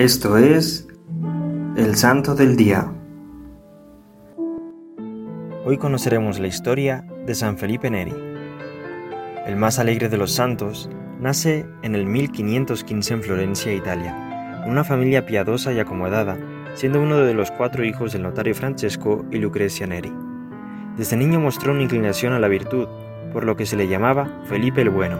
[0.00, 0.88] Esto es
[1.76, 2.90] el Santo del Día.
[5.66, 8.14] Hoy conoceremos la historia de San Felipe Neri.
[9.44, 10.88] El más alegre de los santos
[11.20, 16.38] nace en el 1515 en Florencia, Italia, una familia piadosa y acomodada,
[16.72, 20.14] siendo uno de los cuatro hijos del notario Francesco y Lucrecia Neri.
[20.96, 22.88] Desde niño mostró una inclinación a la virtud,
[23.34, 25.18] por lo que se le llamaba Felipe el Bueno.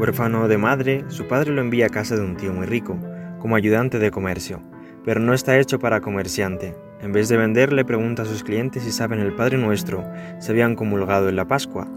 [0.00, 2.98] Huérfano de madre, su padre lo envía a casa de un tío muy rico,
[3.42, 4.62] como ayudante de comercio,
[5.04, 6.76] pero no está hecho para comerciante.
[7.00, 10.04] En vez de vender, le pregunta a sus clientes si saben el Padre Nuestro,
[10.38, 11.92] se habían comulgado en la Pascua.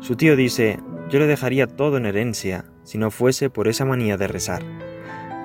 [0.00, 4.18] Su tío dice, yo le dejaría todo en herencia, si no fuese por esa manía
[4.18, 4.62] de rezar.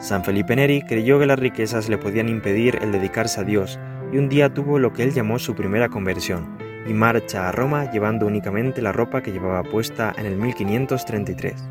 [0.02, 3.79] San Felipe Neri creyó que las riquezas le podían impedir el dedicarse a Dios,
[4.12, 7.90] y un día tuvo lo que él llamó su primera conversión, y marcha a Roma
[7.91, 11.63] llevando únicamente la ropa que llevaba puesta en el 1533.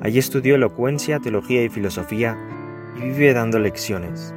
[0.00, 2.36] Allí estudió elocuencia, teología y filosofía,
[2.96, 4.34] y vive dando lecciones.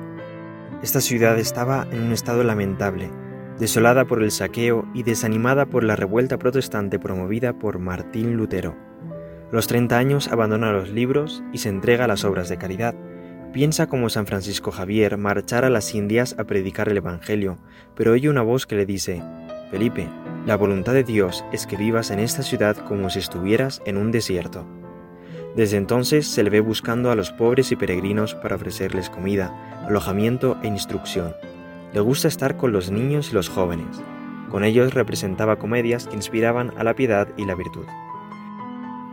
[0.82, 3.10] Esta ciudad estaba en un estado lamentable,
[3.60, 8.76] desolada por el saqueo y desanimada por la revuelta protestante promovida por Martín Lutero.
[9.52, 12.96] los 30 años abandona los libros y se entrega a las obras de caridad.
[13.54, 17.58] Piensa como San Francisco Javier marchar a las Indias a predicar el Evangelio,
[17.96, 19.24] pero oye una voz que le dice,
[19.72, 20.10] Felipe,
[20.46, 24.12] la voluntad de Dios es que vivas en esta ciudad como si estuvieras en un
[24.12, 24.68] desierto.
[25.56, 30.58] Desde entonces se le ve buscando a los pobres y peregrinos para ofrecerles comida, alojamiento
[30.62, 31.34] e instrucción.
[31.94, 34.02] Le gusta estar con los niños y los jóvenes.
[34.52, 37.86] Con ellos representaba comedias que inspiraban a la piedad y la virtud.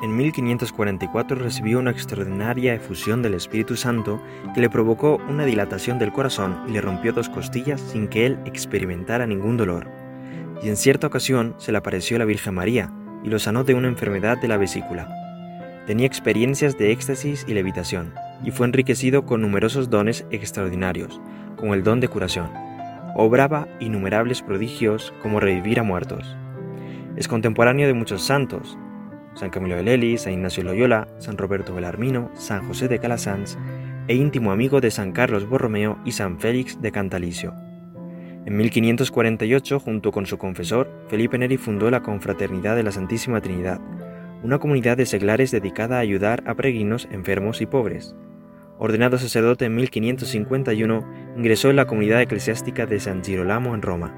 [0.03, 4.21] En 1544 recibió una extraordinaria efusión del Espíritu Santo
[4.53, 8.41] que le provocó una dilatación del corazón y le rompió dos costillas sin que él
[8.47, 9.89] experimentara ningún dolor.
[10.61, 13.87] Y en cierta ocasión se le apareció la Virgen María y lo sanó de una
[13.87, 15.22] enfermedad de la vesícula.
[15.87, 21.21] Tenía experiencias de éxtasis y levitación, y fue enriquecido con numerosos dones extraordinarios,
[21.57, 22.51] como el don de curación.
[23.17, 26.37] Obraba innumerables prodigios como revivir a muertos.
[27.17, 28.79] Es contemporáneo de muchos santos,
[29.35, 33.59] San Camilo de Lely, San Ignacio Loyola, San Roberto Belarmino, San José de Calasanz,
[34.09, 37.55] e íntimo amigo de San Carlos Borromeo y San Félix de Cantalicio.
[38.45, 43.81] En 1548, junto con su confesor, Felipe Neri fundó la Confraternidad de la Santísima Trinidad,
[44.43, 48.15] una comunidad de seglares dedicada a ayudar a peregrinos enfermos y pobres.
[48.79, 54.15] Ordenado sacerdote en 1551, ingresó en la comunidad eclesiástica de San Girolamo en Roma.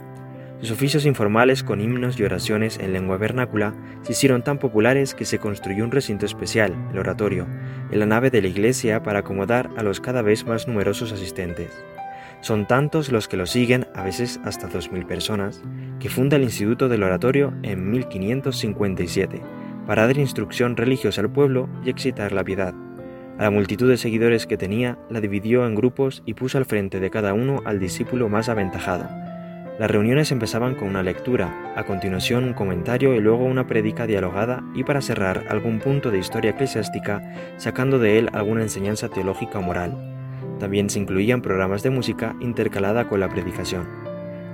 [0.61, 5.27] Sus oficios informales con himnos y oraciones en lengua vernácula se hicieron tan populares que
[5.27, 7.47] se construyó un recinto especial, el oratorio,
[7.91, 11.71] en la nave de la iglesia para acomodar a los cada vez más numerosos asistentes.
[12.41, 15.63] Son tantos los que lo siguen, a veces hasta 2.000 personas,
[16.01, 21.91] que funda el Instituto del Oratorio en 1557 para dar instrucción religiosa al pueblo y
[21.91, 22.75] excitar la piedad.
[23.39, 27.01] A la multitud de seguidores que tenía, la dividió en grupos y puso al frente
[27.01, 29.09] de cada uno al discípulo más aventajado.
[29.77, 34.63] Las reuniones empezaban con una lectura, a continuación un comentario y luego una prédica dialogada
[34.77, 37.23] y para cerrar algún punto de historia eclesiástica,
[37.57, 39.97] sacando de él alguna enseñanza teológica o moral.
[40.61, 43.89] También se incluían programas de música intercalada con la predicación.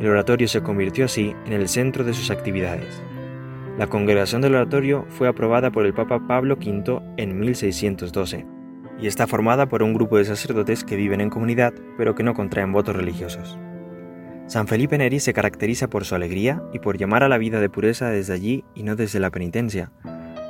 [0.01, 3.03] El oratorio se convirtió así en el centro de sus actividades.
[3.79, 8.47] La congregación del oratorio fue aprobada por el Papa Pablo V en 1612
[9.01, 12.35] y está formada por un grupo de sacerdotes que viven en comunidad pero que no
[12.35, 13.59] contraen votos religiosos.
[14.47, 17.71] San Felipe Neri se caracteriza por su alegría y por llamar a la vida de
[17.71, 19.93] pureza desde allí y no desde la penitencia.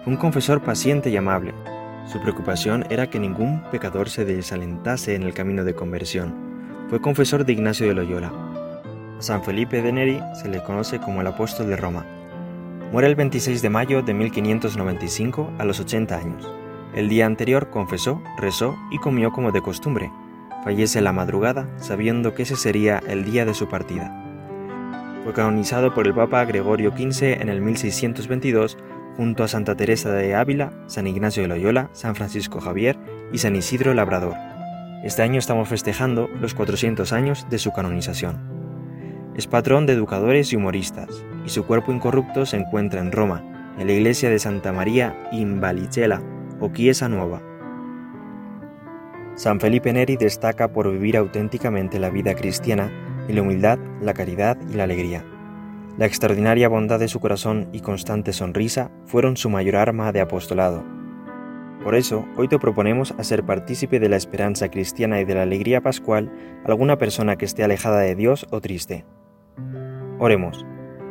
[0.03, 1.53] Fue un confesor paciente y amable.
[2.07, 6.35] Su preocupación era que ningún pecador se desalentase en el camino de conversión.
[6.89, 8.33] Fue confesor de Ignacio de Loyola.
[9.19, 12.20] A San Felipe de Neri se le conoce como el apóstol de Roma
[12.93, 16.53] Muere el 26 de mayo de 1595 a los 80 años.
[16.93, 20.11] El día anterior confesó, rezó y comió como de costumbre.
[20.65, 24.13] Fallece la madrugada sabiendo que ese sería el día de su partida.
[25.23, 28.77] Fue canonizado por el Papa Gregorio XV en el 1622
[29.17, 32.99] junto a Santa Teresa de Ávila, San Ignacio de Loyola, San Francisco Javier
[33.33, 34.35] y San Isidro Labrador.
[35.05, 38.50] Este año estamos festejando los 400 años de su canonización.
[39.37, 43.87] Es patrón de educadores y humoristas, y su cuerpo incorrupto se encuentra en Roma, en
[43.87, 46.21] la iglesia de Santa María in Valicella
[46.61, 47.41] o Chiesa Nueva.
[49.37, 52.91] San Felipe Neri destaca por vivir auténticamente la vida cristiana
[53.29, 55.25] en la humildad, la caridad y la alegría.
[55.97, 60.85] La extraordinaria bondad de su corazón y constante sonrisa fueron su mayor arma de apostolado.
[61.83, 65.81] Por eso, hoy te proponemos hacer partícipe de la esperanza cristiana y de la alegría
[65.81, 66.31] pascual
[66.67, 69.07] alguna persona que esté alejada de Dios o triste.
[70.23, 70.67] Oremos.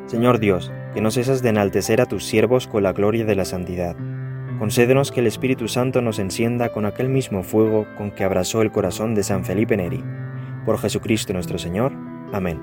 [0.05, 3.43] Señor Dios, que no cesas de enaltecer a tus siervos con la gloria de la
[3.43, 3.95] santidad.
[4.59, 8.71] concédenos que el Espíritu Santo nos encienda con aquel mismo fuego con que abrasó el
[8.71, 10.03] corazón de San Felipe Neri.
[10.65, 11.91] Por Jesucristo nuestro Señor.
[12.33, 12.61] Amén.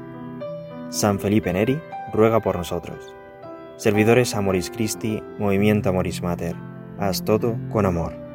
[0.90, 1.80] San Felipe Neri,
[2.12, 3.12] ruega por nosotros.
[3.76, 6.54] Servidores Amoris Christi, Movimiento Amoris Mater,
[6.98, 8.25] haz todo con amor.